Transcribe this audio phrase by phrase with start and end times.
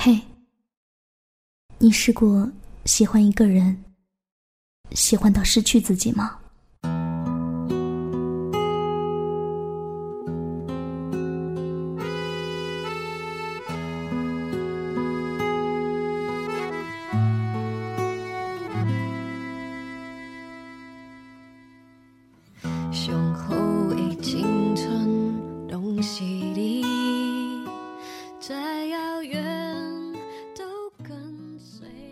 [0.00, 0.16] 嘿，
[1.78, 2.48] 你试过
[2.84, 3.82] 喜欢一个人，
[4.92, 6.38] 喜欢到失去自己吗？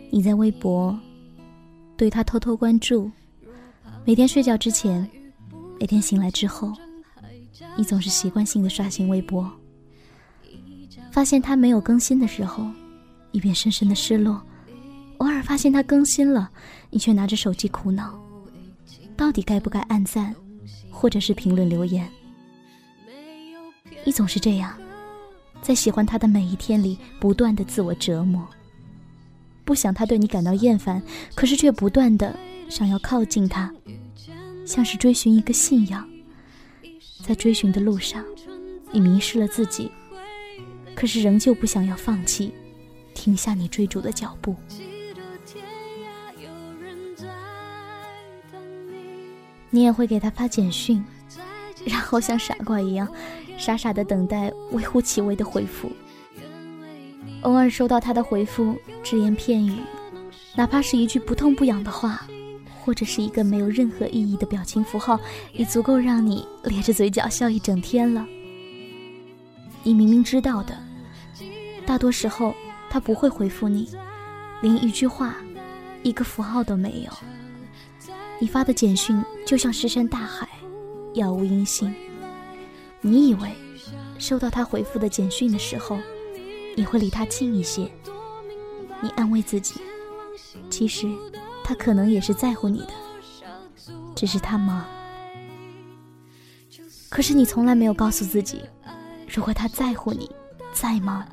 [0.09, 0.97] 你在微博
[1.95, 3.11] 对他偷偷关注，
[4.05, 5.07] 每天睡觉之前，
[5.79, 6.73] 每天醒来之后，
[7.77, 9.51] 你总是习惯性的刷新微博。
[11.11, 12.65] 发现他没有更新的时候，
[13.31, 14.39] 你便深深的失落；
[15.17, 16.49] 偶尔发现他更新了，
[16.89, 18.17] 你却拿着手机苦恼，
[19.15, 20.33] 到底该不该按赞，
[20.89, 22.07] 或者是评论留言？
[24.05, 24.77] 你总是这样，
[25.61, 28.47] 在喜欢他的每一天里，不断的自我折磨。
[29.67, 31.03] 不想他对你感到厌烦，
[31.35, 32.33] 可是却不断的
[32.69, 33.69] 想要靠近他，
[34.65, 36.09] 像是追寻一个信仰。
[37.21, 38.23] 在追寻的路上，
[38.93, 39.91] 你迷失了自己，
[40.95, 42.53] 可是仍旧不想要放弃，
[43.13, 44.55] 停下你追逐的脚步。
[49.69, 51.03] 你也会给他发简讯，
[51.83, 53.05] 然后像傻瓜一样，
[53.57, 55.91] 傻傻的等待微乎其微的回复。
[57.43, 59.77] 偶尔收到他的回复，只言片语，
[60.55, 62.27] 哪怕是一句不痛不痒的话，
[62.83, 65.19] 或者是一个没有任何意义的表情符号，
[65.53, 68.25] 也足够让你咧着嘴角笑一整天了。
[69.83, 70.77] 你明明知道的，
[71.85, 72.53] 大多时候
[72.89, 73.89] 他不会回复你，
[74.61, 75.35] 连一句话、
[76.03, 77.11] 一个符号都没有。
[78.39, 80.49] 你发的简讯就像石沉大海，
[81.13, 81.93] 杳无音信。
[82.99, 83.49] 你以为
[84.17, 85.97] 收到他回复的简讯的时候，
[86.77, 87.91] 你会离他近一些，
[89.01, 89.81] 你安慰自己，
[90.69, 91.07] 其实
[91.63, 92.93] 他可能也是在乎你的，
[94.15, 94.85] 只是他忙。
[97.09, 98.61] 可是你从来没有告诉自己，
[99.27, 100.29] 如果他在乎你，
[100.71, 101.27] 再忙，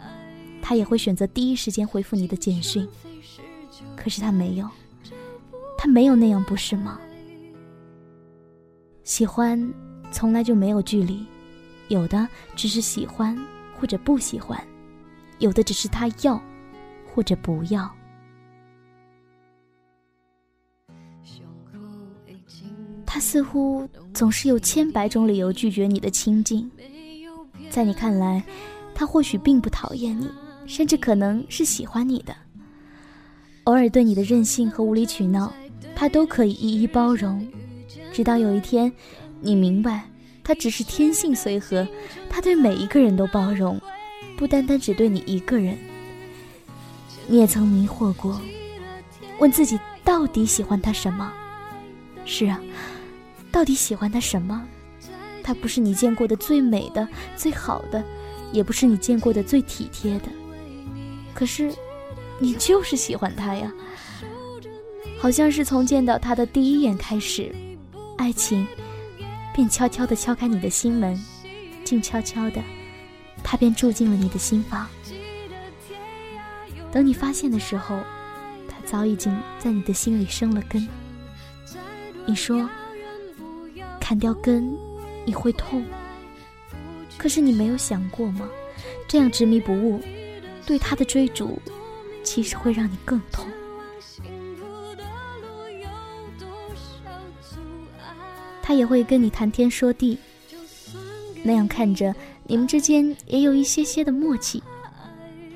[0.63, 2.89] 他也会选择第一时间回复你的简讯。
[3.95, 4.67] 可是他没有，
[5.77, 6.99] 他没有那样，不是吗？
[9.03, 9.71] 喜欢
[10.11, 11.27] 从来就没有距离，
[11.89, 12.27] 有的
[12.57, 13.39] 只是喜欢
[13.79, 14.59] 或者不喜欢。
[15.39, 16.41] 有的只是他要，
[17.15, 17.91] 或者不要。
[23.07, 26.69] 他似乎总是有千百种理由拒绝你的亲近，
[27.71, 28.43] 在你看来，
[28.93, 30.29] 他或许并不讨厌你，
[30.67, 32.35] 甚至可能是喜欢你的。
[33.65, 35.53] 偶尔对你的任性和无理取闹，
[35.95, 37.47] 他都可以一一包容，
[38.13, 38.93] 直到有一天，
[39.41, 40.05] 你明白，
[40.43, 41.87] 他只是天性随和，
[42.29, 43.81] 他对每一个人都包容。
[44.37, 45.79] 不单单只对你一个人，
[47.27, 48.41] 你也曾迷惑过，
[49.39, 51.33] 问自己到底喜欢他什么？
[52.25, 52.61] 是啊，
[53.53, 54.67] 到底喜欢他什么？
[55.43, 57.07] 他不是你见过的最美的、
[57.37, 58.03] 最好的，
[58.51, 60.27] 也不是你见过的最体贴的。
[61.35, 61.73] 可是，
[62.39, 63.73] 你就是喜欢他呀。
[65.19, 67.55] 好像是从见到他的第一眼开始，
[68.19, 68.67] 爱情
[69.55, 71.19] 便悄悄地敲开你的心门，
[71.85, 72.63] 静悄悄的。
[73.45, 74.89] 他便住进了你的心房。
[76.91, 78.03] 等你发现的时候，
[78.67, 80.89] 他早已经在你的心里生了根。
[82.27, 82.69] 你说，
[84.01, 84.75] 砍掉根，
[85.27, 85.85] 你会痛。
[87.19, 88.49] 可是你没有想过吗？
[89.07, 90.01] 这样执迷不悟，
[90.65, 91.61] 对他的追逐，
[92.23, 93.47] 其实会让你更痛。
[98.63, 100.19] 他也会跟你谈天说地，
[101.43, 102.15] 那样看着。
[102.47, 104.63] 你们之间也有一些些的默契，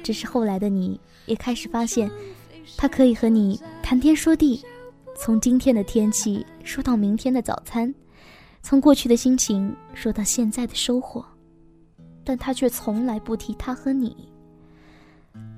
[0.03, 2.11] 只是后来的你也开始发现，
[2.77, 4.65] 他可以和你谈天说地，
[5.17, 7.95] 从今天的天气说到明天的早餐，
[8.63, 11.25] 从过去的心情说到现在的收获，
[12.25, 14.17] 但他却从来不提他和你，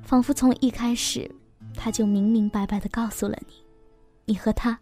[0.02, 1.30] 仿佛从一开始
[1.76, 3.54] 他就明明白白的告诉了你，
[4.24, 4.78] 你和他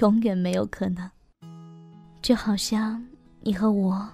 [0.00, 1.10] 永远没有可能，
[2.22, 3.04] 就好像
[3.40, 4.08] 你和我。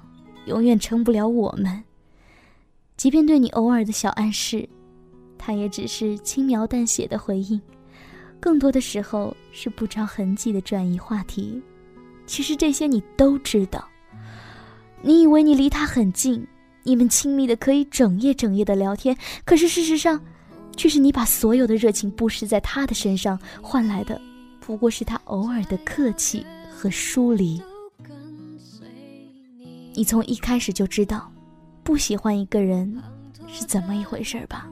[0.49, 1.85] 永远成不了我们。
[2.97, 4.69] 即便对你偶尔的小暗示，
[5.39, 7.61] 他也只是轻描淡写的回应，
[8.41, 11.63] 更多的时候是不着痕迹的转移话题。
[12.27, 13.87] 其实这些你都知道。
[15.01, 16.45] 你以为你离他很近，
[16.83, 20.21] 你们亲密的可以整夜整夜的聊天，可是事实上，
[20.77, 24.21] 却是你把所有的热情布施在他的身上，换来的
[24.59, 27.63] 不过是他偶尔的客气和疏离。
[29.99, 31.29] 你从一开始就知道，
[31.83, 33.03] 不喜欢一个人，
[33.49, 34.65] 是怎么一回事吧。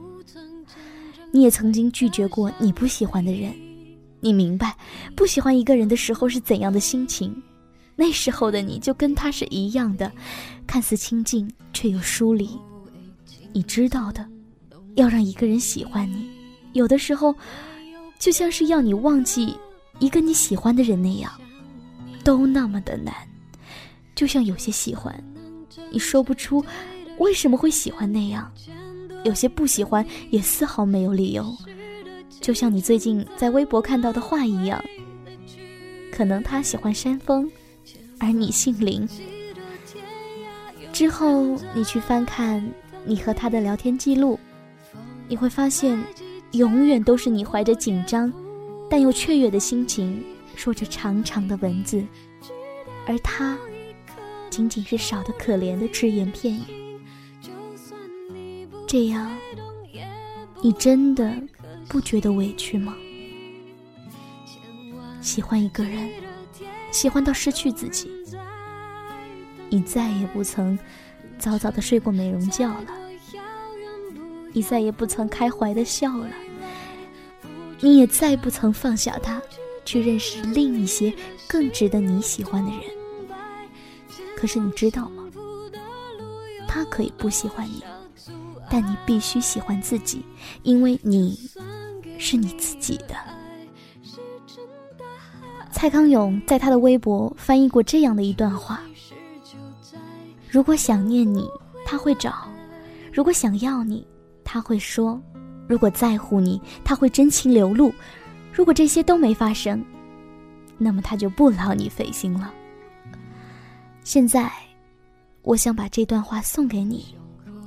[1.33, 3.53] 你也曾经拒绝过你不喜欢的人，
[4.21, 4.73] 你明白
[5.17, 7.43] 不喜欢一个人的时候是怎样的心情。
[7.93, 10.09] 那时候的你就跟他是一样的，
[10.65, 12.57] 看似亲近却又疏离。
[13.51, 14.25] 你知道的，
[14.95, 16.29] 要让一个人喜欢你，
[16.71, 17.35] 有的时候
[18.17, 19.53] 就像是要你忘记
[19.99, 21.29] 一个你喜欢的人那样，
[22.23, 23.13] 都那么的难。
[24.17, 25.15] 就像有些喜欢，
[25.91, 26.65] 你说不出
[27.19, 28.51] 为什么会喜欢那样；
[29.23, 31.55] 有些不喜欢，也丝毫没有理由。
[32.41, 34.83] 就像你最近在微博看到的话一样，
[36.11, 37.47] 可能他喜欢山峰。
[38.19, 39.07] 而你姓林。
[40.91, 42.67] 之后，你去翻看
[43.05, 44.39] 你和他的聊天记录，
[45.27, 46.03] 你会发现，
[46.53, 48.33] 永远都是你怀着紧张，
[48.89, 50.23] 但又雀跃的心情，
[50.55, 52.03] 说着长长的文字，
[53.05, 53.55] 而他，
[54.57, 56.61] 仅仅是少得可怜的只言片语。
[58.87, 59.31] 这样，
[60.63, 61.31] 你真的
[61.87, 62.95] 不觉得委屈吗？
[65.21, 66.09] 喜欢一个人。
[66.89, 68.09] 喜欢到失去自己，
[69.69, 70.79] 你再也不曾
[71.37, 72.85] 早早的睡过美容觉了，
[74.53, 76.31] 你再也不曾开怀的笑了，
[77.79, 79.39] 你也再不曾放下他，
[79.85, 81.13] 去认识另一些
[81.47, 82.81] 更值得你喜欢的人。
[84.37, 85.23] 可是你知道吗？
[86.67, 87.83] 他可以不喜欢你，
[88.69, 90.23] 但你必须喜欢自己，
[90.61, 91.49] 因为你
[92.19, 93.15] 是你自己的。
[95.71, 98.79] 蔡康永在他的微博翻译过这样的一段话：
[100.47, 101.49] 如果想念你，
[101.83, 102.31] 他会找；
[103.11, 104.05] 如果想要你，
[104.43, 105.19] 他会说；
[105.67, 107.91] 如果在乎你，他会真情流露；
[108.53, 109.83] 如果这些都没发生，
[110.77, 112.53] 那么他就不劳你费心了。
[114.07, 114.49] 现在，
[115.41, 117.13] 我想把这段话送给你，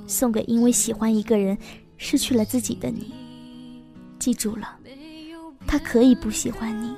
[0.07, 1.55] 送给因为喜欢一个人
[1.97, 3.13] 失去了自己的你。
[4.17, 4.75] 记住了，
[5.67, 6.95] 他可以不喜欢你。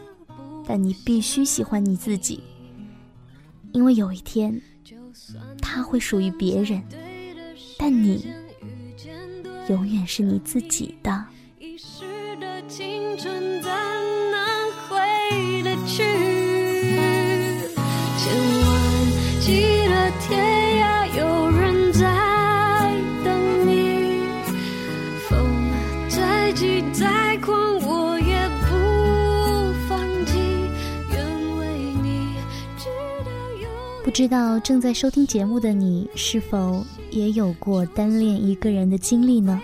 [0.66, 2.42] 但你必须喜欢你自己，
[3.74, 4.62] 因为有一天，
[5.62, 6.81] 他会属于别人，
[7.78, 8.25] 但你
[9.68, 11.25] 永远是你自己的。
[34.04, 39.60] 不知道正在收听节目的你是否也有过单恋一个人的经历呢？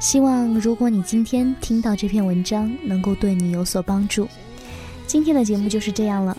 [0.00, 4.26] 希望如果你今天听到这篇文章，能够对你有所帮助。
[5.06, 6.36] 今天的节目就是这样了。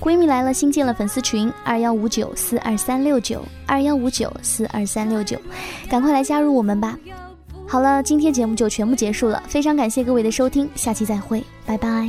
[0.00, 5.40] 闺蜜来了，新建了粉丝群二幺五九四二三六九二幺五九四二三六九，
[5.88, 6.98] 赶快来加入我们吧。
[7.74, 12.08] 好了，今天节目就全部结束了，非常感谢各位的收听，下期再会，拜拜。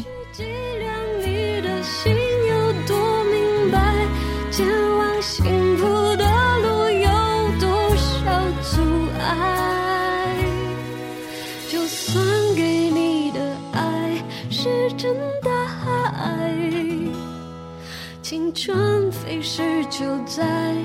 [18.22, 20.76] 青春飞逝，就在。